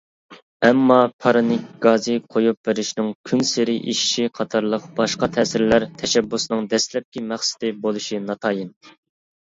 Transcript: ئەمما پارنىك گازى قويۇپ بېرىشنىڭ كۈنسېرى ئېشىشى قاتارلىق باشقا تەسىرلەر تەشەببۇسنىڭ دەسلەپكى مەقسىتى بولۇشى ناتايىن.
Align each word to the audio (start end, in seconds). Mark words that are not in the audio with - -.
ئەمما 0.67 0.95
پارنىك 1.25 1.67
گازى 1.85 2.15
قويۇپ 2.37 2.57
بېرىشنىڭ 2.71 3.13
كۈنسېرى 3.31 3.77
ئېشىشى 3.91 4.27
قاتارلىق 4.41 4.91
باشقا 5.01 5.33
تەسىرلەر 5.39 5.89
تەشەببۇسنىڭ 6.03 6.71
دەسلەپكى 6.77 7.27
مەقسىتى 7.31 7.75
بولۇشى 7.87 8.25
ناتايىن. 8.31 8.79